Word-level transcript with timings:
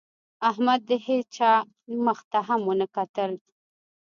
احمد 0.49 0.81
د 0.89 0.91
هېڅا 1.07 1.51
مخ 2.05 2.19
ته 2.31 2.39
هم 2.47 2.61
ونه 2.69 2.87
کتل. 2.95 3.31